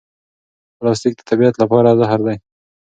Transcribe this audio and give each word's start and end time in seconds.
پلاستیک 0.77 1.13
د 1.17 1.21
طبیعت 1.29 1.55
لپاره 1.63 1.97
زهر 1.99 2.19
دی. 2.25 2.35